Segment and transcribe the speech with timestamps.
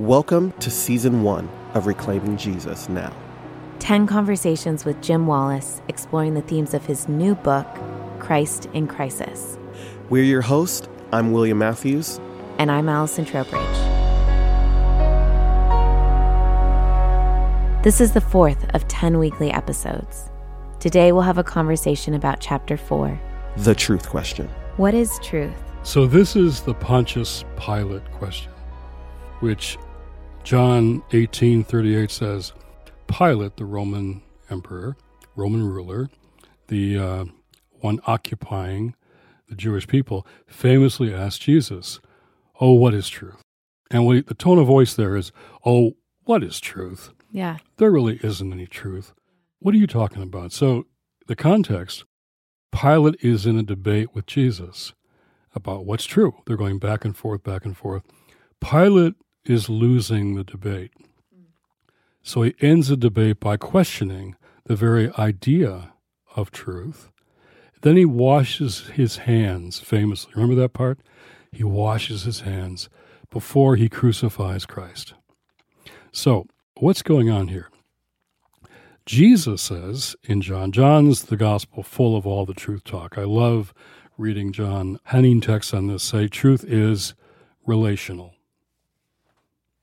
[0.00, 3.12] Welcome to season one of Reclaiming Jesus Now.
[3.80, 7.66] 10 conversations with Jim Wallis exploring the themes of his new book,
[8.18, 9.58] Christ in Crisis.
[10.08, 10.88] We're your host.
[11.12, 12.18] I'm William Matthews.
[12.56, 13.60] And I'm Allison Trowbridge.
[17.84, 20.30] This is the fourth of 10 weekly episodes.
[20.78, 23.20] Today we'll have a conversation about chapter 4
[23.58, 24.48] The Truth Question.
[24.78, 25.52] What is truth?
[25.82, 28.50] So, this is the Pontius Pilate question,
[29.40, 29.76] which
[30.44, 32.52] John 18:38 says,
[33.06, 34.96] Pilate, the Roman emperor,
[35.36, 36.08] Roman ruler,
[36.68, 37.24] the uh,
[37.80, 38.94] one occupying
[39.48, 42.00] the Jewish people, famously asked Jesus,
[42.60, 43.42] "Oh, what is truth?"
[43.90, 45.32] And we, the tone of voice there is,
[45.64, 47.58] "Oh, what is truth?" Yeah.
[47.76, 49.12] There really isn't any truth.
[49.60, 50.52] What are you talking about?
[50.52, 50.86] So,
[51.26, 52.04] the context
[52.72, 54.94] Pilate is in a debate with Jesus
[55.54, 56.36] about what's true.
[56.46, 58.02] They're going back and forth, back and forth.
[58.60, 59.14] Pilate
[59.50, 60.92] is losing the debate.
[62.22, 65.92] So he ends the debate by questioning the very idea
[66.36, 67.10] of truth.
[67.82, 70.32] Then he washes his hands, famously.
[70.34, 71.00] Remember that part?
[71.50, 72.88] He washes his hands
[73.30, 75.14] before he crucifies Christ.
[76.12, 77.70] So, what's going on here?
[79.06, 83.16] Jesus says in John, John's the gospel full of all the truth talk.
[83.18, 83.72] I love
[84.16, 85.00] reading John.
[85.06, 87.14] Johannine texts on this say truth is
[87.66, 88.34] relational.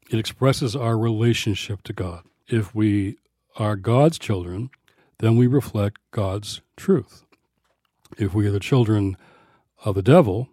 [0.10, 2.24] It expresses our relationship to God.
[2.48, 3.18] If we
[3.58, 4.70] are God's children,
[5.20, 7.24] then we reflect God's truth.
[8.18, 9.18] If we are the children
[9.84, 10.48] of the devil,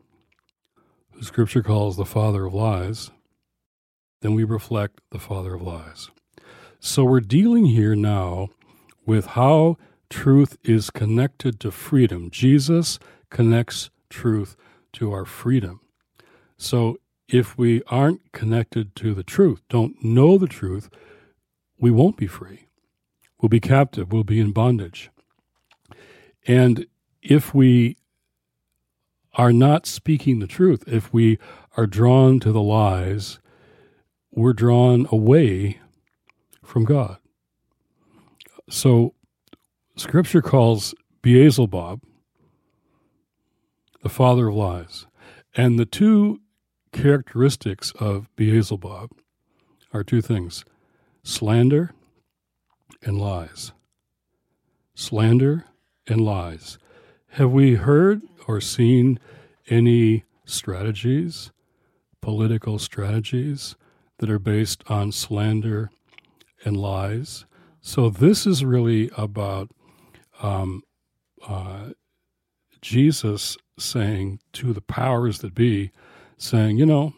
[1.13, 3.11] who Scripture calls the father of lies,
[4.23, 6.11] then we reflect the father of lies.
[6.81, 8.49] So we're dealing here now
[9.07, 9.77] with how
[10.11, 12.31] truth is connected to freedom.
[12.31, 12.99] Jesus
[13.31, 14.57] connects truth
[14.95, 15.81] to our freedom.
[16.57, 20.91] So if we aren't connected to the truth, don't know the truth,
[21.79, 22.67] we won't be free.
[23.41, 25.11] We'll be captive, we'll be in bondage.
[26.47, 26.87] And
[27.23, 27.97] if we
[29.35, 31.39] are not speaking the truth, if we
[31.77, 33.39] are drawn to the lies,
[34.31, 35.81] we're drawn away
[36.63, 37.19] from God.
[38.71, 39.15] So,
[39.97, 42.01] Scripture calls Beelzebub
[44.03, 45.07] the father of lies.
[45.57, 46.41] And the two
[46.95, 49.11] characteristics of Beelzebub
[49.93, 50.65] are two things
[51.23, 51.91] slander
[53.03, 53.73] and lies.
[54.95, 55.65] Slander
[56.07, 56.79] and lies.
[57.31, 59.19] Have we heard or seen
[59.69, 61.51] any strategies,
[62.23, 63.75] political strategies,
[64.19, 65.91] that are based on slander
[66.65, 67.45] and lies?
[67.81, 69.71] So, this is really about
[70.41, 70.83] um,
[71.47, 71.91] uh,
[72.81, 75.91] Jesus saying to the powers that be,
[76.39, 77.15] saying, you know,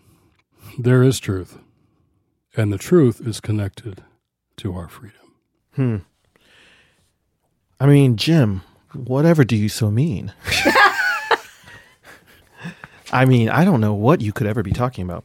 [0.79, 1.59] there is truth,
[2.57, 4.05] and the truth is connected
[4.59, 5.35] to our freedom.
[5.75, 5.97] Hmm.
[7.79, 8.63] I mean, Jim,
[8.95, 10.33] whatever do you so mean?
[13.13, 15.25] I mean, I don't know what you could ever be talking about.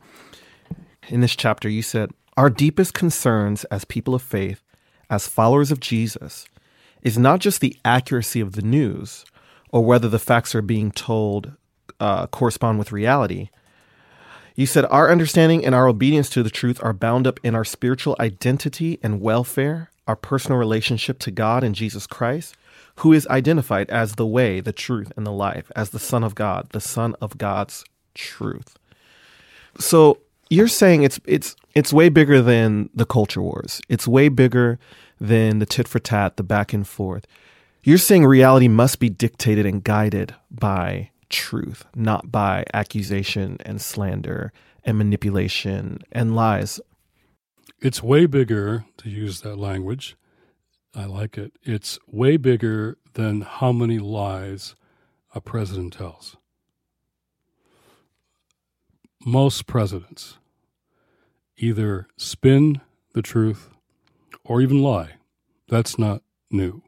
[1.07, 4.61] In this chapter, you said, Our deepest concerns as people of faith,
[5.09, 6.45] as followers of Jesus,
[7.01, 9.25] is not just the accuracy of the news
[9.71, 11.53] or whether the facts are being told
[11.99, 13.49] uh, correspond with reality.
[14.61, 17.65] You said, Our understanding and our obedience to the truth are bound up in our
[17.65, 22.55] spiritual identity and welfare, our personal relationship to God and Jesus Christ,
[22.97, 26.35] who is identified as the way, the truth, and the life, as the Son of
[26.35, 27.83] God, the Son of God's
[28.13, 28.77] truth.
[29.79, 30.19] So
[30.51, 33.81] you're saying it's it's it's way bigger than the culture wars.
[33.89, 34.77] It's way bigger
[35.19, 37.25] than the tit for tat, the back and forth.
[37.81, 44.53] You're saying reality must be dictated and guided by truth, not by accusation and slander
[44.83, 46.79] and manipulation and lies.
[47.81, 50.15] It's way bigger, to use that language.
[50.93, 51.53] I like it.
[51.63, 54.75] It's way bigger than how many lies
[55.33, 56.35] a president tells.
[59.25, 60.37] Most presidents
[61.57, 62.81] either spin
[63.13, 63.69] the truth
[64.43, 65.11] or even lie.
[65.67, 66.83] That's not new.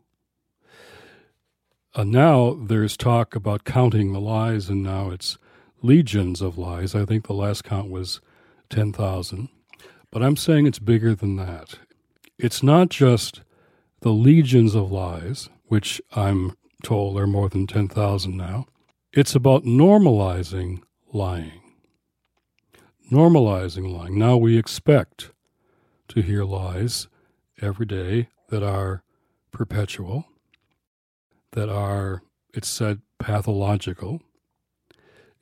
[1.95, 5.37] Uh, now there's talk about counting the lies, and now it's
[5.83, 6.95] legions of lies.
[6.95, 8.19] I think the last count was
[8.69, 9.49] 10,000.
[10.09, 11.75] But I'm saying it's bigger than that.
[12.39, 13.41] It's not just
[14.01, 18.65] the legions of lies, which I'm told are more than 10,000 now.
[19.11, 20.81] It's about normalizing
[21.11, 21.61] lying.
[23.11, 24.17] Normalizing lying.
[24.17, 25.29] Now we expect
[26.07, 27.07] to hear lies
[27.61, 29.03] every day that are
[29.51, 30.25] perpetual
[31.53, 32.21] that are,
[32.53, 34.21] it's said, pathological.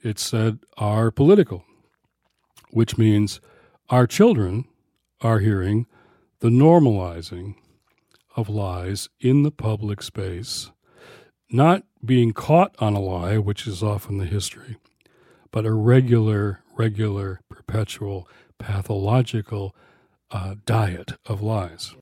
[0.01, 1.63] It's said are political,
[2.69, 3.41] which means
[3.89, 4.65] our children
[5.21, 5.87] are hearing
[6.39, 7.55] the normalizing
[8.35, 10.71] of lies in the public space,
[11.51, 14.77] not being caught on a lie, which is often the history,
[15.51, 18.27] but a regular, regular, perpetual,
[18.57, 19.75] pathological
[20.31, 21.93] uh, diet of lies.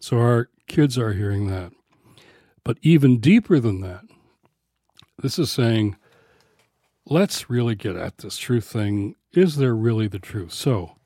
[0.00, 1.72] So our kids are hearing that.
[2.64, 4.04] But even deeper than that,
[5.22, 5.96] this is saying,
[7.06, 9.14] let's really get at this truth thing.
[9.32, 10.52] Is there really the truth?
[10.52, 10.96] So,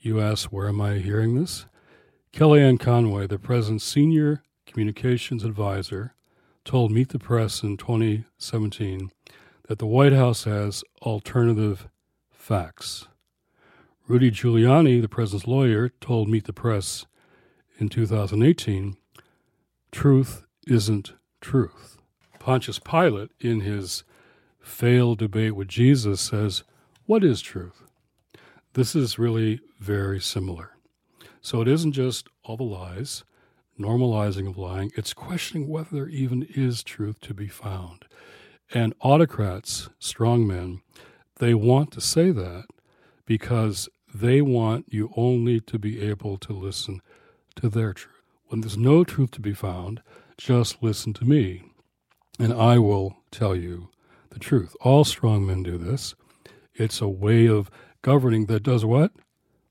[0.00, 1.66] you ask, where am I hearing this?
[2.32, 6.14] Kellyanne Conway, the president's senior communications advisor,
[6.64, 9.10] told Meet the Press in 2017
[9.68, 11.88] that the White House has alternative
[12.30, 13.06] facts.
[14.08, 17.06] Rudy Giuliani, the president's lawyer, told Meet the Press
[17.78, 18.96] in 2018
[19.92, 21.98] truth isn't truth.
[22.38, 24.04] Pontius Pilate, in his
[24.60, 26.64] failed debate with Jesus, says,
[27.06, 27.82] What is truth?
[28.74, 30.76] This is really very similar.
[31.40, 33.24] So it isn't just all the lies,
[33.78, 38.04] normalizing of lying, it's questioning whether there even is truth to be found.
[38.72, 40.82] And autocrats, strong men,
[41.38, 42.66] they want to say that
[43.24, 47.00] because they want you only to be able to listen
[47.56, 48.22] to their truth.
[48.46, 50.02] When there's no truth to be found,
[50.40, 51.62] just listen to me,
[52.38, 53.90] and I will tell you
[54.30, 54.74] the truth.
[54.80, 56.14] All strong men do this.
[56.74, 57.70] It's a way of
[58.00, 59.12] governing that does what?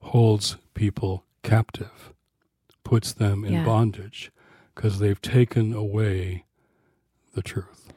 [0.02, 2.14] Holds people captive,
[2.84, 3.66] puts them in yeah.
[3.66, 4.32] bondage,
[4.76, 6.46] because they've taken away
[7.34, 7.92] the truth.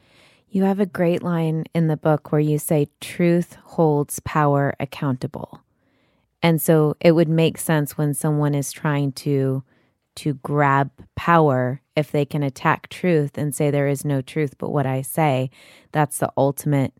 [0.49, 5.61] You have a great line in the book where you say, Truth holds power accountable.
[6.43, 9.63] And so it would make sense when someone is trying to
[10.17, 14.71] to grab power if they can attack truth and say there is no truth but
[14.71, 15.51] what I say.
[15.93, 16.93] That's the ultimate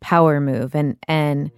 [0.00, 0.74] power move.
[0.74, 1.50] And and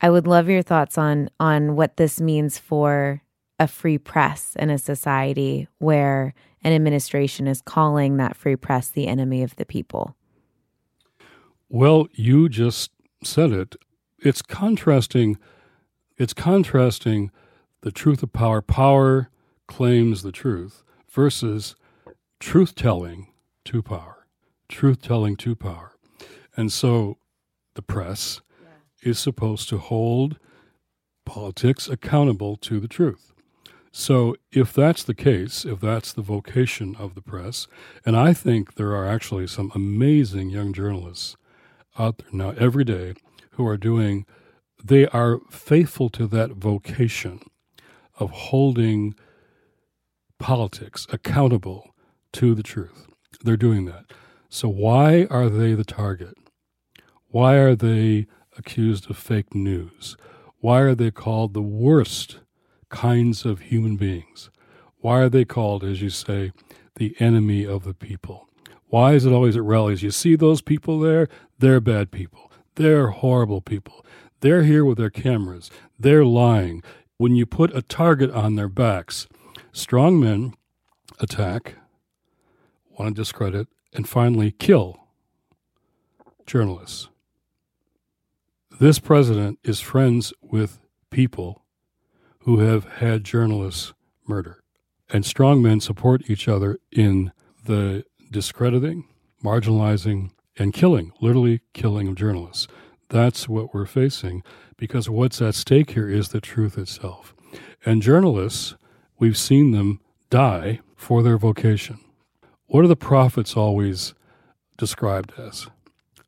[0.00, 3.22] I would love your thoughts on on what this means for
[3.58, 9.08] a free press in a society where an administration is calling that free press the
[9.08, 10.16] enemy of the people.
[11.68, 12.90] Well, you just
[13.24, 13.76] said it.
[14.20, 15.38] It's contrasting
[16.16, 17.30] it's contrasting
[17.82, 18.60] the truth of power.
[18.60, 19.30] Power
[19.68, 21.76] claims the truth versus
[22.40, 23.28] truth telling
[23.66, 24.26] to power,
[24.68, 25.92] truth telling to power.
[26.56, 27.18] And so
[27.74, 29.10] the press yeah.
[29.10, 30.38] is supposed to hold
[31.24, 33.32] politics accountable to the truth.
[33.90, 37.66] So, if that's the case, if that's the vocation of the press,
[38.04, 41.36] and I think there are actually some amazing young journalists
[41.98, 43.14] out there now every day
[43.52, 44.26] who are doing,
[44.82, 47.40] they are faithful to that vocation
[48.18, 49.14] of holding
[50.38, 51.94] politics accountable
[52.32, 53.06] to the truth.
[53.42, 54.04] They're doing that.
[54.48, 56.34] So, why are they the target?
[57.28, 58.26] Why are they
[58.56, 60.16] accused of fake news?
[60.60, 62.38] Why are they called the worst
[62.88, 64.50] kinds of human beings?
[65.00, 66.52] Why are they called, as you say,
[66.96, 68.48] the enemy of the people?
[68.86, 70.02] Why is it always at rallies?
[70.02, 71.28] You see those people there?
[71.58, 72.50] They're bad people.
[72.76, 74.04] They're horrible people.
[74.40, 75.70] They're here with their cameras.
[75.98, 76.82] They're lying.
[77.18, 79.26] When you put a target on their backs,
[79.72, 80.54] Strong men
[81.20, 81.74] attack,
[82.98, 85.08] want to discredit, and finally kill
[86.46, 87.08] journalists.
[88.80, 91.64] This president is friends with people
[92.40, 93.92] who have had journalists
[94.26, 94.62] murder.
[95.10, 97.32] And strong men support each other in
[97.64, 99.04] the discrediting,
[99.42, 102.68] marginalizing, and killing, literally killing of journalists.
[103.08, 104.42] That's what we're facing
[104.76, 107.34] because what's at stake here is the truth itself.
[107.84, 108.76] And journalists
[109.18, 111.98] We've seen them die for their vocation.
[112.66, 114.14] What are the prophets always
[114.76, 115.68] described as?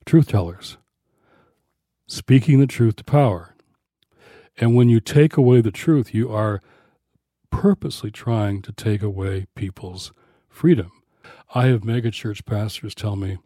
[0.07, 0.77] Truth tellers,
[2.07, 3.55] speaking the truth to power.
[4.57, 6.61] And when you take away the truth, you are
[7.51, 10.13] purposely trying to take away people's
[10.49, 10.91] freedom.
[11.55, 13.39] I have megachurch pastors tell me,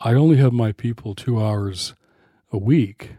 [0.00, 1.94] I only have my people two hours
[2.52, 3.12] a week,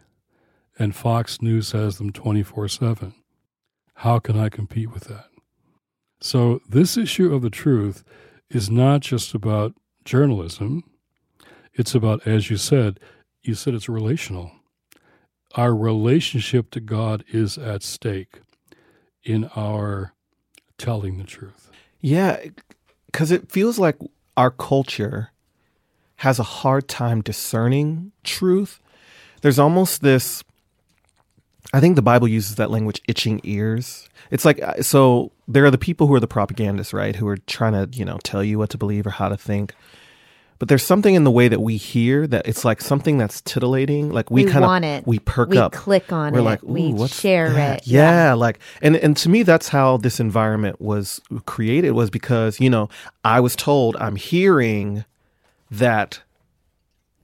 [0.78, 3.14] and Fox News has them 24 7.
[3.96, 5.31] How can I compete with that?
[6.22, 8.04] So, this issue of the truth
[8.50, 9.74] is not just about
[10.06, 10.84] journalism.
[11.74, 13.00] It's about, as you said,
[13.42, 14.52] you said it's relational.
[15.56, 18.42] Our relationship to God is at stake
[19.24, 20.14] in our
[20.78, 21.72] telling the truth.
[22.00, 22.40] Yeah,
[23.08, 23.98] because it feels like
[24.38, 25.32] our culture
[26.18, 28.80] has a hard time discerning truth.
[29.42, 30.44] There's almost this
[31.74, 34.10] I think the Bible uses that language, itching ears.
[34.30, 37.16] It's like, uh, so there are the people who are the propagandists, right?
[37.16, 39.74] Who are trying to, you know, tell you what to believe or how to think.
[40.60, 44.12] but there's something in the way that we hear that it's like something that's titillating.
[44.12, 45.08] Like we, We kind want of it.
[45.08, 45.72] we perk we up.
[45.72, 46.44] click on We're it.
[46.44, 47.88] like, we what's share that?" it.
[47.88, 52.70] Yeah, like and and to me that's how this environment was created was because, you
[52.70, 52.90] know,
[53.26, 55.04] I was told I'm hearing
[55.72, 56.22] that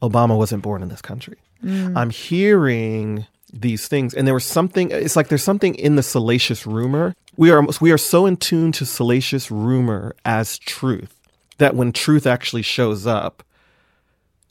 [0.01, 1.37] Obama wasn't born in this country.
[1.63, 3.25] I'm hearing
[3.61, 4.13] these things.
[4.13, 7.15] And there was something it's like there's something in the salacious rumor.
[7.35, 11.13] We are we are so in tune to salacious rumor as truth
[11.57, 13.43] that when truth actually shows up,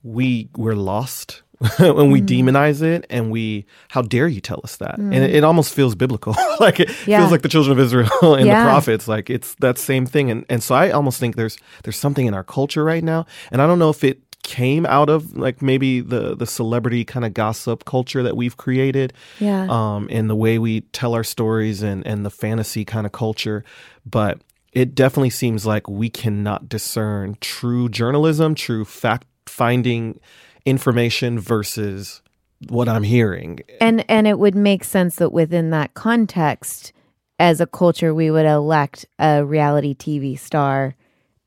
[0.03, 1.43] we we're lost
[1.79, 2.27] when we mm.
[2.27, 4.99] demonize it and we how dare you tell us that?
[4.99, 5.35] And it, mm.
[5.35, 6.35] it almost feels biblical.
[6.59, 7.19] Like it Yeah.
[7.21, 8.65] feels like the children of israel and Yeah.
[8.65, 9.07] the prophets.
[9.07, 10.31] Like it's that same thing.
[10.31, 13.27] And and so i almost think there's there's something in our culture right now.
[13.51, 17.25] And i don't know if it came out of like maybe the the celebrity kind
[17.27, 19.67] of gossip culture that we've created Yeah.
[19.69, 23.65] um and the way we tell our stories and and the fantasy kind of culture.
[24.09, 24.41] But
[24.73, 30.21] it definitely seems like we cannot discern true journalism true fact finding
[30.65, 32.23] information versus
[32.69, 33.59] what i'm hearing.
[33.81, 36.93] And and it would make sense that within that context
[37.41, 40.95] as a culture we would elect a reality tv star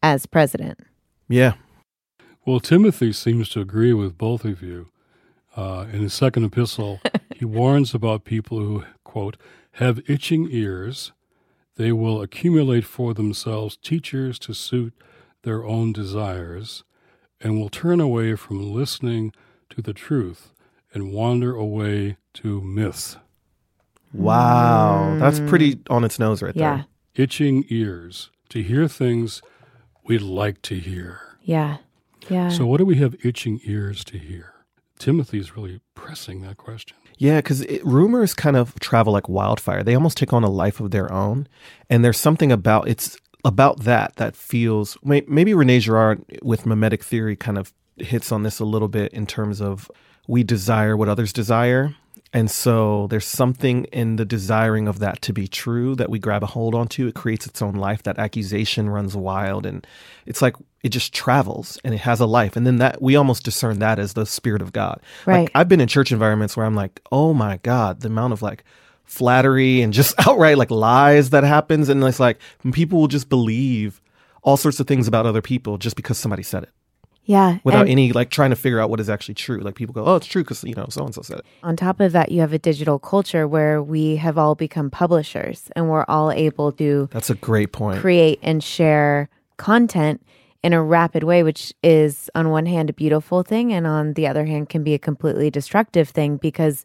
[0.04, 0.80] as president.
[1.30, 1.54] Yeah
[2.50, 4.90] Well, Timothy seems to agree with both of you.
[5.56, 7.00] Uh, in his second epistle,
[7.36, 9.38] he warns about people who, quote,
[9.74, 11.12] have itching ears.
[11.76, 14.96] They will accumulate for themselves teachers to suit
[15.44, 16.84] their own desires
[17.40, 19.32] and will turn away from listening
[19.70, 20.52] to the truth
[20.92, 23.18] and wander away to myths.
[24.12, 26.86] wow that's pretty on its nose right yeah there
[27.26, 29.44] Itching ears to hear things
[30.04, 31.38] we'd like to hear.
[31.44, 31.78] yeah
[32.28, 34.54] yeah So, what do we have itching ears to hear?
[34.98, 36.98] Timothy is really pressing that question.
[37.18, 39.84] Yeah, because rumors kind of travel like wildfire.
[39.84, 41.48] They almost take on a life of their own,
[41.90, 47.36] and there's something about it's about that that feels maybe Rene Girard with mimetic theory
[47.36, 49.90] kind of hits on this a little bit in terms of
[50.28, 51.96] we desire what others desire.
[52.32, 56.44] And so there's something in the desiring of that to be true that we grab
[56.44, 57.08] a hold onto.
[57.08, 58.04] It creates its own life.
[58.04, 59.86] That accusation runs wild and
[60.28, 62.56] it's like it just travels and it has a life.
[62.56, 65.02] And then that we almost discern that as the spirit of God.
[65.26, 65.42] Right.
[65.42, 68.42] Like I've been in church environments where I'm like, oh my God, the amount of
[68.42, 68.64] like
[69.04, 71.90] flattery and just outright like lies that happens.
[71.90, 72.40] And it's like
[72.72, 74.02] people will just believe
[74.42, 76.70] all sorts of things about other people just because somebody said it
[77.26, 79.60] yeah without any like trying to figure out what is actually true.
[79.60, 81.46] Like people go, oh, it's true because, you know, so and so said it.
[81.62, 85.70] on top of that you have a digital culture where we have all become publishers
[85.76, 88.00] and we're all able to That's a great point.
[88.00, 90.26] create and share content
[90.62, 94.28] in a rapid way, which is on one hand a beautiful thing, and on the
[94.28, 96.84] other hand can be a completely destructive thing because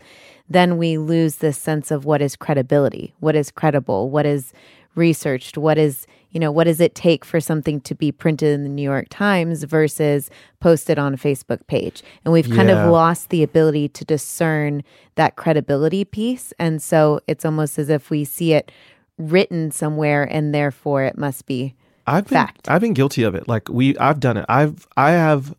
[0.48, 4.52] then we lose this sense of what is credibility, what is credible, what is
[4.94, 8.62] researched, what is, you know, what does it take for something to be printed in
[8.62, 12.00] the New York Times versus posted on a Facebook page.
[12.24, 12.84] And we've kind Yeah.
[12.86, 14.84] of lost the ability to discern
[15.16, 16.52] that credibility piece.
[16.60, 18.70] And so it's almost as if we see it
[19.18, 21.74] written somewhere and therefore it must be
[22.06, 22.68] I've been Fact.
[22.68, 23.48] I've been guilty of it.
[23.48, 24.44] Like we I've done it.
[24.48, 25.54] I've I have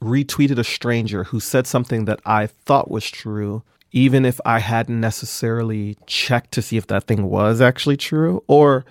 [0.00, 3.62] retweeted a stranger who said something that I thought was true,
[3.92, 8.42] even if I hadn't necessarily checked to see if that thing was actually true.
[8.48, 8.84] Or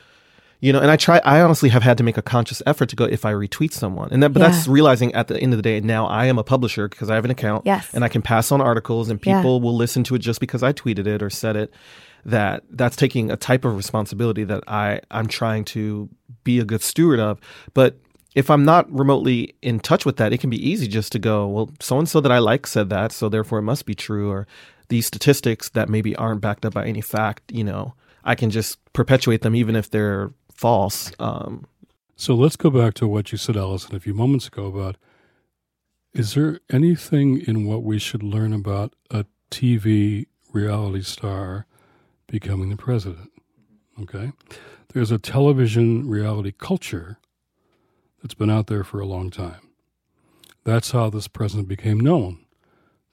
[0.59, 2.95] you know, and I try I honestly have had to make a conscious effort to
[2.95, 4.09] go if I retweet someone.
[4.11, 6.43] And that but that's realizing at the end of the day now I am a
[6.43, 7.89] publisher because I have an account Yes.
[7.93, 9.37] and I can pass on articles and Yeah.
[9.39, 11.73] people will listen to it just because I tweeted it or said it
[12.25, 16.07] that that's taking a type of responsibility that I I'm trying to
[16.43, 17.39] be a good steward of.
[17.73, 17.97] But
[18.35, 21.47] if I'm not remotely in touch with that, it can be easy just to go,
[21.47, 24.29] well, so and so that I like said that, so therefore it must be true.
[24.31, 24.47] Or
[24.89, 27.93] these statistics that maybe aren't backed up by any fact, you know,
[28.23, 31.11] I can just perpetuate them even if they're false.
[31.19, 31.65] Um,
[32.15, 34.97] So let's go back to what you said, Allison, a few moments ago about
[36.13, 41.65] is there anything in what we should learn about a TV reality star
[42.27, 43.31] becoming the president?
[43.99, 44.31] Okay.
[44.93, 47.17] There's a television reality culture
[48.21, 49.69] that's been out there for a long time.
[50.63, 52.45] That's how this president became known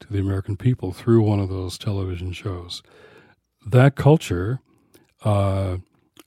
[0.01, 2.83] to the American people through one of those television shows.
[3.67, 4.61] That culture
[5.25, 5.79] uh,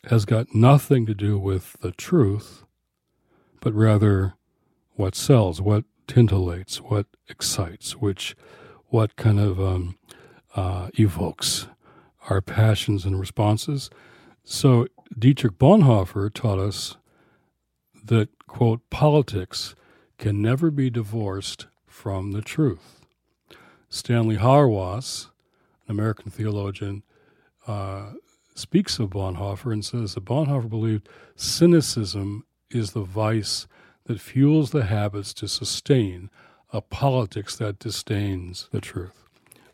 [0.05, 2.63] has got nothing to do with the truth,
[3.61, 4.33] but rather
[4.95, 8.35] what sells, what tintillates, what excites, which,
[8.87, 9.97] what kind of um,
[10.55, 11.67] uh, evokes
[12.29, 13.89] our passions and responses.
[14.43, 16.97] So Dietrich Bonhoeffer taught us
[18.03, 19.75] that, quote, politics
[20.17, 23.01] can never be divorced from the truth.
[23.89, 25.27] Stanley Hauerwas,
[25.87, 27.03] an American theologian,
[27.67, 28.13] uh,
[28.55, 33.67] speaks of Bonhoeffer and says that Bonhoeffer believed cynicism is the vice
[34.05, 36.29] that fuels the habits to sustain
[36.73, 39.27] a politics that disdains the truth.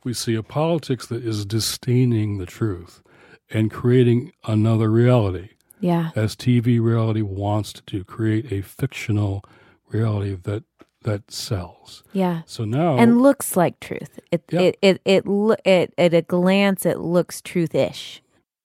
[0.03, 3.01] We see a politics that is disdaining the truth
[3.50, 5.50] and creating another reality.
[5.80, 6.12] Yeah.
[6.16, 9.44] As TV reality wants to do, create a fictional
[9.89, 10.63] reality that
[11.04, 12.04] that sells.
[12.12, 12.42] Yeah.
[12.46, 14.20] So now and looks like truth.
[14.32, 14.62] It Yeah.
[14.62, 18.20] it it it, lo- it at a glance it looks truthish.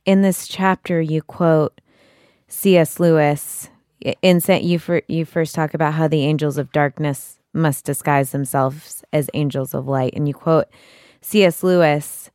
[0.04, 1.80] In this chapter, you quote
[2.48, 2.98] C.S.
[2.98, 3.68] Lewis.
[4.20, 9.04] In you for, you first talk about how the angels of darkness must disguise themselves
[9.12, 10.66] as angels of light, and you quote
[11.20, 11.62] C.S.
[11.62, 12.31] Lewis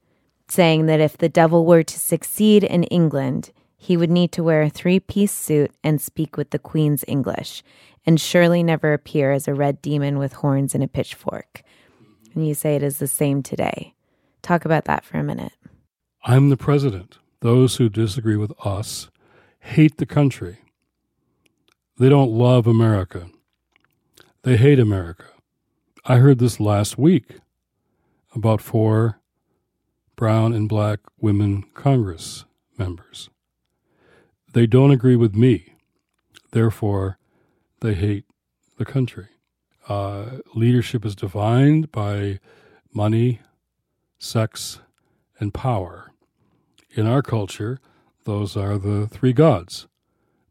[0.50, 4.63] saying that if the devil were to succeed in England, he would need to wear
[4.63, 7.63] a three piece suit and speak with the Queen's English,
[8.06, 11.62] and surely never appear as a red demon with horns and a pitchfork.
[12.34, 13.94] And you say it is the same today.
[14.42, 15.54] Talk about that for a minute.
[16.24, 17.18] I'm the president.
[17.42, 19.10] Those who disagree with us
[19.60, 20.60] hate the country.
[22.00, 23.30] They don't love America.
[24.44, 25.25] They hate America.
[26.06, 27.39] I heard this last week
[28.34, 29.20] about four
[30.17, 32.43] brown and black women Congress
[32.77, 33.29] members.
[34.51, 35.75] They don't agree with me.
[36.51, 37.19] Therefore,
[37.81, 38.25] they hate
[38.77, 39.27] the country.
[39.88, 42.39] Uh, leadership is defined by
[42.91, 43.39] money,
[44.17, 44.79] sex,
[45.39, 46.12] and power.
[46.95, 47.79] In our culture,
[48.25, 49.88] those are the three gods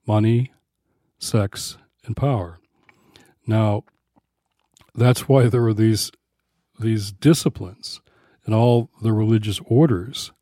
[0.06, 0.52] money,
[1.18, 2.60] sex, and power.
[3.44, 3.82] Now,
[4.94, 6.12] that's why there are these,
[6.78, 8.00] these disciplines
[8.46, 10.32] and all the religious orders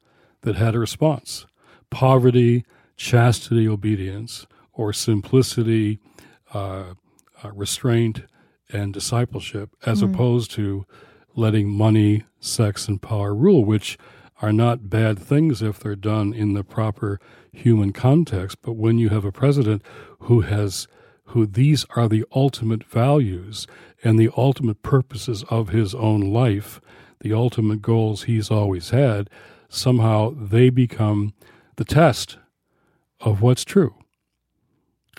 [0.42, 1.46] that had a response
[1.90, 2.64] poverty,
[2.96, 5.98] chastity, obedience, or simplicity,
[6.52, 6.94] uh,
[7.42, 8.22] uh, restraint,
[8.72, 10.84] and discipleship, as opposed to
[11.36, 13.96] letting money, sex, and power rule, which
[14.42, 17.20] are not bad things if they're done in the proper
[17.52, 18.58] human context.
[18.62, 19.82] But when you have a president
[20.20, 20.88] who has,
[21.26, 23.66] who these are the ultimate values
[24.02, 26.80] and the ultimate purposes of his own life,
[27.24, 29.30] the ultimate goals he's always had,
[29.70, 31.32] somehow they become
[31.76, 32.36] the test
[33.18, 33.94] of what's true.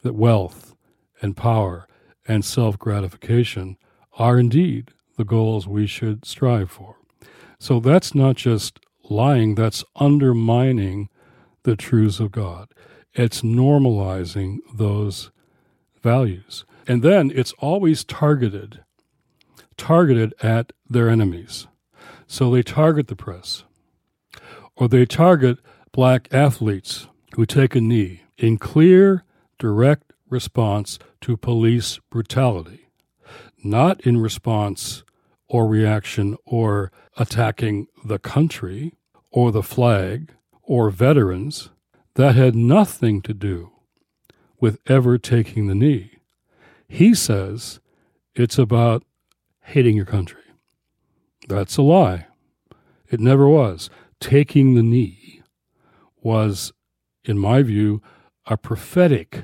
[0.03, 0.75] That wealth
[1.19, 1.87] and power
[2.27, 3.77] and self gratification
[4.19, 6.97] are indeed the goals we should strive for.
[7.57, 11.09] So that's not just lying, that's undermining
[11.63, 12.69] the truths of God.
[13.15, 15.31] It's normalizing those
[16.03, 16.65] values.
[16.87, 18.83] And then it's always targeted,
[19.75, 21.65] targeted at their enemies.
[22.27, 23.63] So they target the press,
[24.75, 25.59] or they target
[25.91, 29.23] black athletes who take a knee in clear,
[29.59, 32.89] direct response to police brutality,
[33.63, 35.03] not in response
[35.47, 38.93] or reaction or attacking the country
[39.31, 40.33] or the flag
[40.63, 41.69] or veterans.
[42.15, 43.71] That had nothing to do
[44.59, 46.19] with ever taking the knee.
[46.88, 47.79] He says
[48.33, 49.03] it's about
[49.63, 50.44] hating your country.
[51.47, 52.27] That's a lie.
[53.10, 53.89] It never was.
[54.19, 55.41] Taking the knee
[56.21, 56.73] was,
[57.23, 58.01] in my view,
[58.47, 59.43] a prophetic,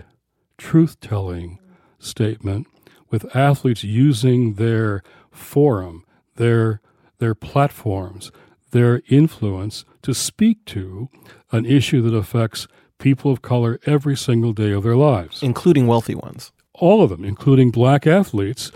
[0.58, 1.60] truth telling
[2.00, 2.68] statement
[3.10, 6.04] with athletes using their forum,
[6.36, 6.82] their,
[7.20, 8.32] their platforms,
[8.72, 11.10] their influence to speak to
[11.52, 16.16] an issue that affects people of color every single day of their lives including wealthy
[16.16, 16.52] ones.
[16.76, 18.72] all of them, including black athletes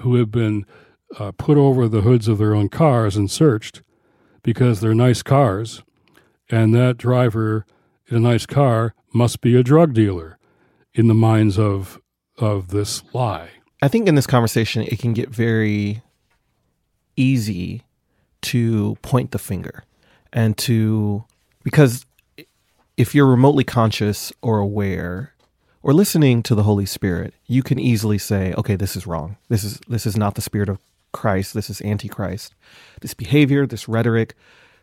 [0.00, 0.66] who have been
[1.18, 3.82] uh, put over the hoods of their own cars and searched
[4.42, 5.82] because they're nice cars,
[6.50, 7.64] and that driver
[8.08, 10.38] in a nice car must be a drug dealer
[10.94, 12.00] in the minds of
[12.36, 13.50] of this lie.
[13.82, 16.02] I think in this conversation, it can get very
[17.16, 17.82] easy
[18.42, 19.84] to point the finger
[20.32, 21.24] and to,
[21.64, 22.06] because
[22.96, 25.34] if you're remotely conscious or aware
[25.82, 29.36] or listening to the Holy Spirit, you can easily say, okay, this is wrong.
[29.48, 30.78] This is, this is not the spirit of
[31.12, 31.54] Christ.
[31.54, 32.54] This is antichrist.
[33.00, 34.34] This behavior, this rhetoric,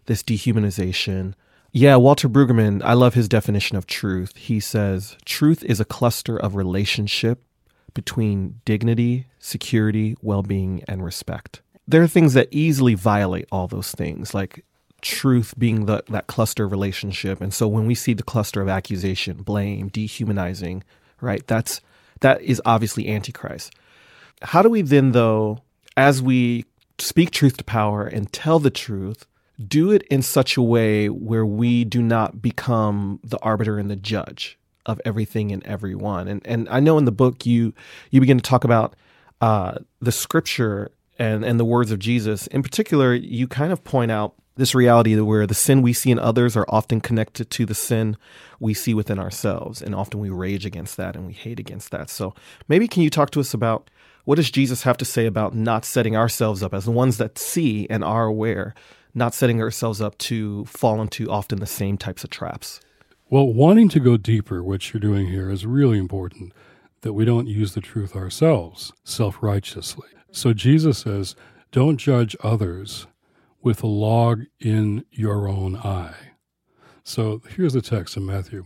[0.06, 1.34] this dehumanization.
[1.72, 4.36] Yeah, Walter Brueggemann, I love his definition of truth.
[4.36, 7.44] He says, truth is a cluster of relationship
[7.94, 11.62] between dignity, security, well being, and respect.
[11.88, 14.64] There are things that easily violate all those things, like
[15.02, 17.42] truth being the, that cluster of relationship.
[17.42, 20.84] And so when we see the cluster of accusation, blame, dehumanizing,
[21.22, 21.82] right, that's
[22.22, 23.74] that is obviously antichrist.
[24.42, 25.60] How do we then, though,
[25.98, 26.66] as we
[26.98, 29.26] speak truth to power and tell the truth,
[29.68, 33.96] do it in such a way where we do not become the arbiter and the
[33.96, 36.28] judge of everything and everyone.
[36.28, 37.74] And and I know in the book you
[38.12, 38.96] you begin to talk about
[39.42, 42.48] uh, the scripture and, and the words of Jesus.
[42.48, 46.20] In particular, you kind of point out this reality where the sin we see in
[46.20, 48.16] others are often connected to the sin
[48.60, 49.82] we see within ourselves.
[49.82, 52.10] And often we rage against that and we hate against that.
[52.10, 52.34] So
[52.68, 53.90] maybe can you talk to us about
[54.26, 57.38] what does Jesus have to say about not setting ourselves up as the ones that
[57.38, 58.74] see and are aware,
[59.14, 62.80] not setting ourselves up to fall into often the same types of traps?
[63.30, 66.54] Well, wanting to go deeper, which you're doing here, is really important
[67.02, 70.08] that we don't use the truth ourselves self righteously.
[70.32, 71.36] So Jesus says,
[71.72, 73.08] don't judge others
[73.62, 76.16] with a log in your own eye.
[77.04, 78.66] So here's the text in Matthew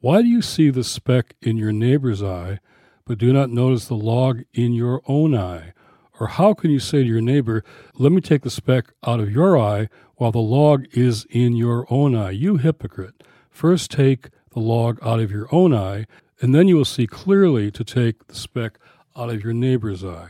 [0.00, 2.60] Why do you see the speck in your neighbor's eye,
[3.06, 5.72] but do not notice the log in your own eye?
[6.20, 7.64] Or how can you say to your neighbor,
[7.94, 11.86] Let me take the speck out of your eye while the log is in your
[11.90, 12.30] own eye?
[12.30, 13.22] You hypocrite.
[13.50, 16.06] First take the log out of your own eye,
[16.40, 18.78] and then you will see clearly to take the speck
[19.16, 20.28] out of your neighbor's eye.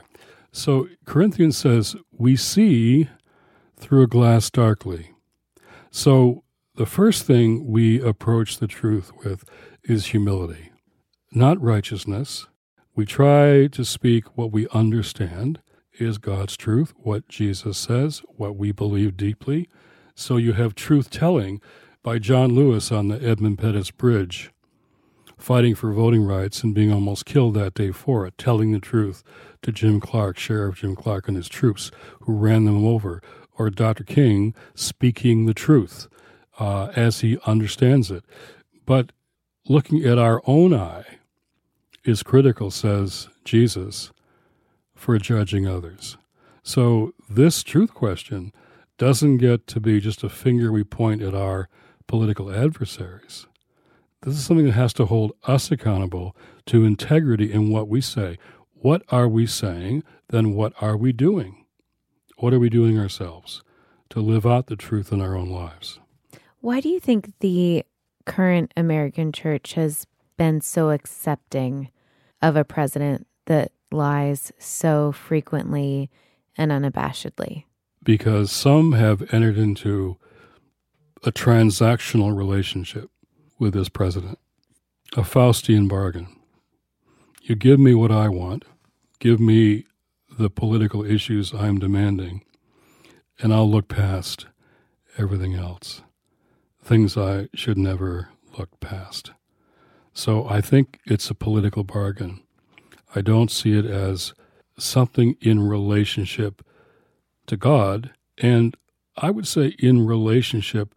[0.52, 3.08] So Corinthians says, We see
[3.76, 5.10] through a glass darkly.
[5.90, 6.44] So
[6.76, 9.44] the first thing we approach the truth with
[9.84, 10.70] is humility,
[11.32, 12.46] not righteousness.
[12.96, 15.61] We try to speak what we understand
[15.98, 19.68] is God's truth, what Jesus says, what we believe deeply.
[20.14, 21.61] So you have truth telling
[22.04, 24.52] by John Lewis on the Edmund Pettus Bridge,
[25.37, 29.24] fighting for voting rights and being almost killed that day for it, telling the truth
[29.62, 33.20] to Jim Clark, Sheriff Jim Clark, and his troops who ran them over,
[33.59, 34.04] or Dr.
[34.04, 36.07] King speaking the truth
[36.61, 38.24] uh, as he understands it.
[38.87, 39.11] But
[39.66, 41.04] looking at our own eye
[42.04, 44.12] is critical, says Jesus,
[44.94, 46.16] for judging others.
[46.62, 48.52] So this truth question
[48.96, 51.68] doesn't get to be just a finger we point at our
[52.06, 53.46] political adversaries.
[54.22, 56.34] This is something that has to hold us accountable
[56.66, 58.38] to integrity in what we say.
[58.72, 60.02] What are we saying?
[60.28, 61.64] Then what are we doing?
[62.38, 63.62] What are we doing ourselves
[64.10, 65.98] to live out the truth in our own lives?
[66.60, 67.84] Why do you think the
[68.24, 71.90] current American church has been so accepting
[72.44, 76.11] of a president that lies so frequently
[76.57, 77.64] and unabashedly?
[78.02, 80.18] Because some have entered into
[81.24, 83.11] a transactional relationship
[83.59, 84.38] with this president,
[85.16, 86.28] a Faustian bargain.
[87.40, 88.66] You give me what I want,
[89.20, 89.87] give me
[90.38, 92.42] the political issues I'm demanding,
[93.40, 94.46] and I'll look past
[95.16, 96.02] everything else.
[96.83, 98.28] Things I should never
[98.59, 99.33] look past.
[100.14, 102.40] So I think it's a political bargain.
[103.14, 104.33] I don't see it as
[104.79, 106.64] something in relationship
[107.46, 108.77] to God, and
[109.16, 110.94] I would say in relationship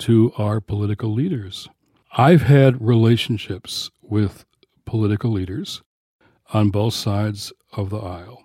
[0.00, 1.68] to our political leaders.
[2.16, 4.44] I've had relationships with
[4.84, 5.82] political leaders
[6.52, 8.44] on both sides of the aisle.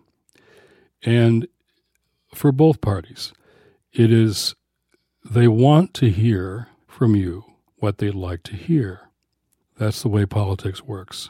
[1.04, 1.48] And
[2.34, 3.34] for both parties,
[3.92, 4.56] it is
[5.24, 7.44] they want to hear from you
[7.78, 9.05] what they'd like to hear.
[9.78, 11.30] That's the way politics works.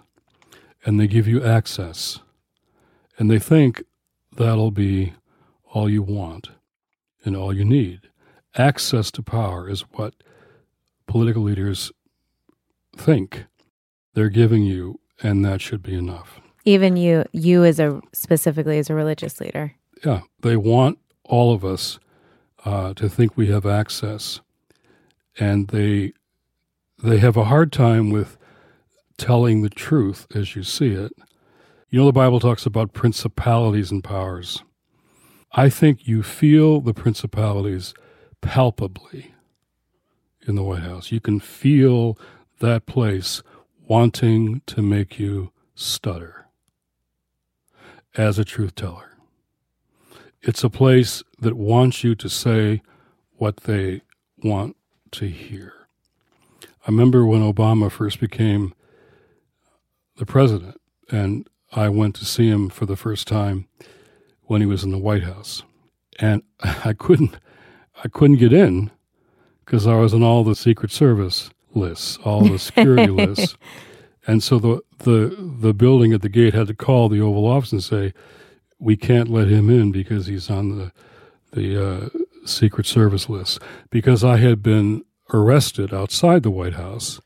[0.86, 2.20] And they give you access.
[3.18, 3.84] And they think
[4.36, 5.14] that'll be
[5.74, 6.50] all you want
[7.24, 8.02] and all you need.
[8.56, 10.14] Access to power is what
[11.08, 11.92] political leaders
[12.96, 13.46] think
[14.14, 16.40] they're giving you, and that should be enough.
[16.64, 19.74] Even you, you as a specifically as a religious leader.
[20.06, 22.00] Yeah, they want all of us
[22.64, 24.42] uh, to think we have access,
[25.38, 26.14] and they
[27.02, 28.38] they have a hard time with
[29.18, 31.12] telling the truth as you see it.
[31.90, 34.64] You know, the Bible talks about principalities and powers.
[35.52, 37.94] I think you feel the principalities
[38.42, 39.34] palpably
[40.48, 41.12] in the White House.
[41.12, 42.18] You can feel
[42.60, 43.42] that place
[43.88, 46.48] wanting to make you stutter
[48.16, 49.12] as a truth teller.
[50.42, 52.82] It's a place that wants you to say
[53.38, 54.02] what they
[54.44, 54.76] want
[55.12, 55.75] to hear.
[56.86, 58.74] I remember when Obama first became
[60.18, 63.68] the president, and I went to see him for the first time
[64.44, 65.64] when he was in the White House,
[66.20, 67.38] and I couldn't,
[68.04, 68.92] I couldn't get in
[69.66, 73.58] because I was on all the Secret Service lists, all the security lists,
[74.28, 77.72] and so the the the building at the gate had to call the Oval Office
[77.72, 78.14] and say,
[78.78, 80.92] "We can't let him in because he's on the
[81.52, 82.10] the uh,
[82.46, 87.20] Secret Service list." Because I had been arrested outside the White House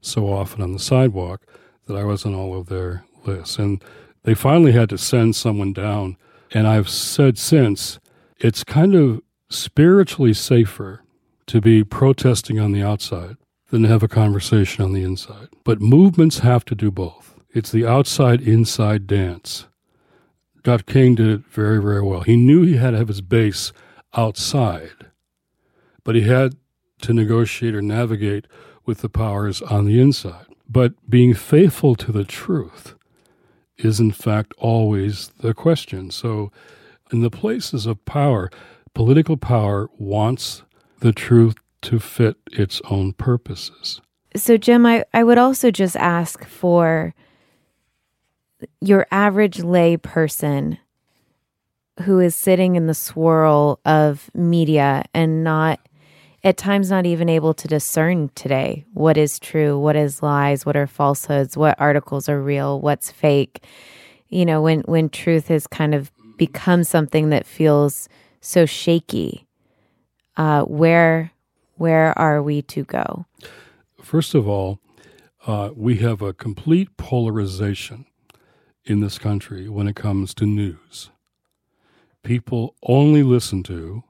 [0.00, 1.42] so often on the sidewalk
[1.86, 3.82] that I was on all of their lists, and
[4.22, 6.16] they finally had to send someone down.
[6.52, 7.98] And I've said since,
[8.38, 11.02] it's kind of spiritually safer
[11.46, 13.36] to be protesting on the outside
[13.70, 15.48] than to have a conversation on the inside.
[15.64, 17.34] But movements have to do both.
[17.52, 19.66] It's the outside inside dance.
[20.62, 20.84] Dr.
[20.84, 22.20] King did it very, very well.
[22.20, 23.72] He knew he had to have his base
[24.14, 25.06] outside,
[26.04, 26.56] but he had
[27.02, 28.46] to negotiate or navigate
[28.86, 30.46] with the powers on the inside.
[30.68, 32.94] But being faithful to the truth
[33.78, 36.10] is, in fact, always the question.
[36.10, 36.52] So,
[37.12, 38.50] in the places of power,
[38.94, 40.62] political power wants
[41.00, 44.00] the truth to fit its own purposes.
[44.36, 47.14] So, Jim, I, I would also just ask for
[48.80, 50.78] your average lay person
[52.02, 55.80] who is sitting in the swirl of media and not
[56.42, 60.76] at times not even able to discern today what is true, what is lies, what
[60.76, 63.64] are falsehoods, what articles are real, what's fake.
[64.28, 68.08] You know, when when truth has kind of become something that feels
[68.40, 69.46] so shaky,
[70.36, 71.32] uh, where
[71.76, 73.26] where are we to go?
[74.00, 74.78] First of all,
[75.46, 78.06] uh, we have a complete polarization
[78.84, 81.10] in this country when it comes to news.
[82.22, 84.04] People only listen to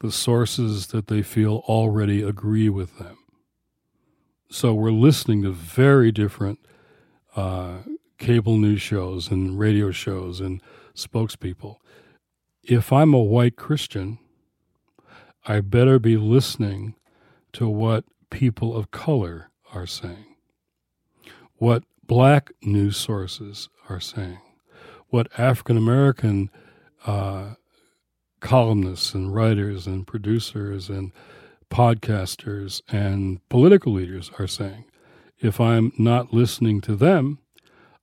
[0.00, 3.18] the sources that they feel already agree with them.
[4.50, 6.60] So we're listening to very different
[7.34, 7.78] uh,
[8.18, 10.62] cable news shows and radio shows and
[10.94, 11.76] spokespeople.
[12.62, 14.18] If I'm a white Christian,
[15.46, 16.94] I better be listening
[17.52, 20.36] to what people of color are saying,
[21.56, 24.40] what black news sources are saying,
[25.08, 26.50] what African American
[27.06, 27.54] uh,
[28.46, 31.10] columnists and writers and producers and
[31.68, 34.84] podcasters and political leaders are saying.
[35.40, 37.40] If I'm not listening to them,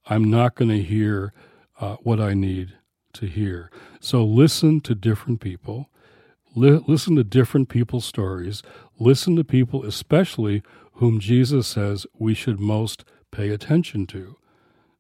[0.06, 1.32] I'm not going to hear
[1.80, 2.74] uh, what I need
[3.14, 3.72] to hear.
[4.02, 5.90] So listen to different people,
[6.58, 8.62] li- listen to different people's stories,
[9.00, 10.62] listen to people, especially
[10.96, 14.36] whom Jesus says we should most pay attention to.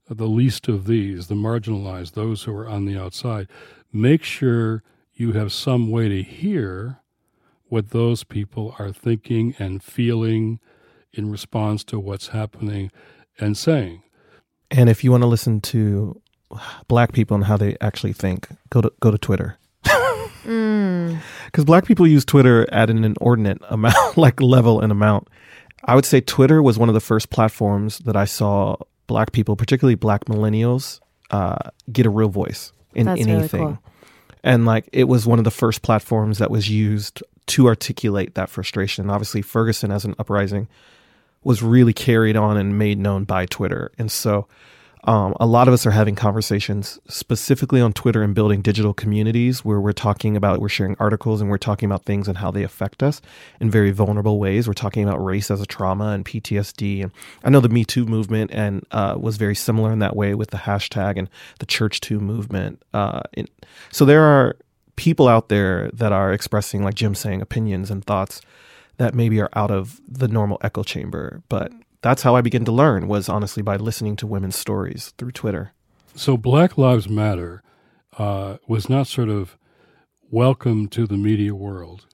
[0.10, 3.49] The least of these, the marginalized, those who are on the outside.
[3.91, 6.99] Make sure you have some way to hear
[7.67, 10.60] what those people are thinking and feeling
[11.12, 12.91] in response to what's happening
[13.39, 14.04] and saying.
[14.71, 16.19] And if you want to listen to
[16.88, 19.58] black people and how they actually think, go to go to Twitter.
[20.43, 25.30] Because black people use Twitter at an inordinate amount, like level and amount.
[25.86, 28.76] I would say Twitter was one of the first platforms that I saw
[29.08, 30.99] black people, particularly black millennials,
[31.32, 33.65] uh, get a real voice in That's really anything.
[33.67, 33.80] cool.
[34.43, 38.49] And like it was one of the first platforms that was used to articulate that
[38.49, 39.10] frustration.
[39.10, 40.67] Obviously, Ferguson as an uprising
[41.43, 43.91] was really carried on and made known by Twitter.
[43.97, 44.47] And so
[45.05, 49.65] um, a lot of us are having conversations specifically on Twitter and building digital communities
[49.65, 52.63] where we're talking about, we're sharing articles and we're talking about things and how they
[52.63, 53.21] affect us
[53.59, 54.65] in very vulnerable ways.
[54.65, 57.03] We're talking about race as a trauma and PTSD.
[57.03, 57.11] And
[57.43, 60.51] I know the Me Too movement and uh, was very similar in that way with
[60.51, 62.81] the hashtag and the Church Too movement.
[62.93, 63.49] Uh, in,
[63.91, 64.55] so there are
[64.95, 68.41] people out there that are expressing, like Jim saying, opinions and thoughts
[68.97, 72.71] that maybe are out of the normal echo chamber, but that's how I began to
[72.71, 75.71] learn was honestly by listening to women's stories through Twitter.
[76.15, 77.63] So Black Lives Matter
[78.19, 79.57] uh, was not sort of
[80.29, 82.05] welcome to the media world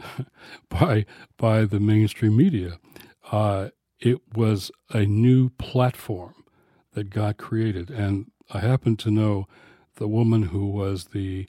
[0.70, 1.04] by
[1.36, 2.78] by the mainstream media.
[3.30, 6.44] Uh, it was a new platform
[6.94, 9.48] that God created, and I happen to know
[9.96, 11.48] the woman who was the,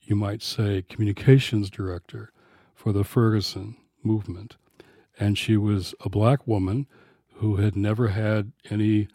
[0.00, 2.32] you might say, communications director
[2.74, 4.56] for the Ferguson movement,
[5.18, 6.86] and she was a black woman
[7.42, 9.08] who had never had any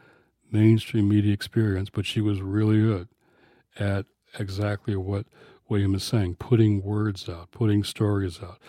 [0.51, 3.07] mainstream media experience, but she was really good
[3.79, 4.05] at
[4.37, 5.25] exactly what
[5.69, 8.59] William is saying putting words out, putting stories out,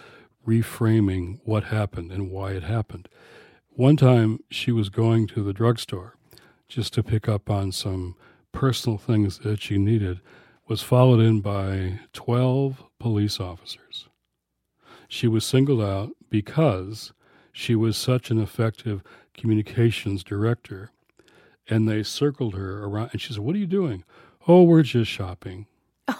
[0.46, 3.08] reframing what happened and why it happened.
[3.70, 6.14] One time she was going to the drugstore
[6.68, 8.14] just to pick up on some
[8.52, 10.20] personal things that she needed,
[10.68, 14.08] was followed in by 12 police officers.
[15.08, 17.12] She was singled out because
[17.58, 19.02] she was such an effective
[19.34, 20.92] communications director.
[21.68, 24.04] And they circled her around, and she said, What are you doing?
[24.46, 25.66] Oh, we're just shopping.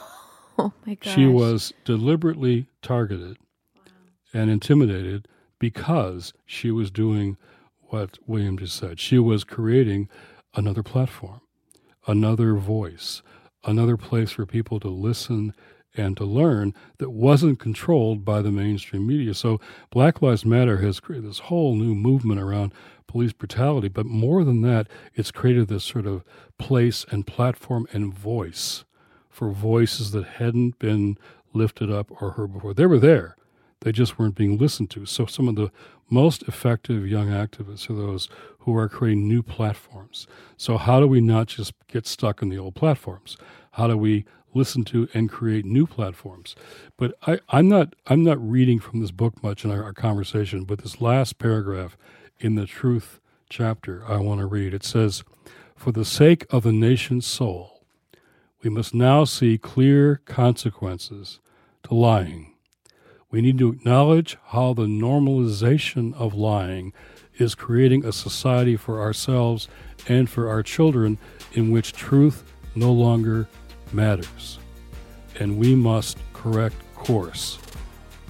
[0.60, 1.14] Oh my gosh.
[1.14, 3.38] She was deliberately targeted
[4.34, 5.28] and intimidated
[5.60, 7.36] because she was doing
[7.82, 8.98] what William just said.
[8.98, 10.08] She was creating
[10.56, 11.42] another platform,
[12.08, 13.22] another voice,
[13.62, 15.54] another place for people to listen
[15.98, 19.34] and to learn that wasn't controlled by the mainstream media.
[19.34, 22.72] So Black Lives Matter has created this whole new movement around
[23.06, 26.24] police brutality, but more than that, it's created this sort of
[26.58, 28.84] place and platform and voice
[29.28, 31.16] for voices that hadn't been
[31.52, 32.74] lifted up or heard before.
[32.74, 33.36] They were there.
[33.80, 35.06] They just weren't being listened to.
[35.06, 35.70] So some of the
[36.10, 38.28] most effective young activists are those
[38.60, 40.26] who are creating new platforms.
[40.56, 43.36] So how do we not just get stuck in the old platforms?
[43.72, 46.54] How do we listen to and create new platforms?
[46.96, 50.64] But I, I'm not I'm not reading from this book much in our, our conversation,
[50.64, 51.96] but this last paragraph
[52.38, 54.74] in the truth chapter I want to read.
[54.74, 55.24] It says,
[55.76, 57.82] For the sake of the nation's soul,
[58.62, 61.40] we must now see clear consequences
[61.84, 62.54] to lying.
[63.30, 66.92] We need to acknowledge how the normalization of lying
[67.38, 69.68] is creating a society for ourselves
[70.08, 71.18] and for our children
[71.52, 73.48] in which truth no longer
[73.92, 74.58] matters.
[75.40, 77.58] And we must correct course.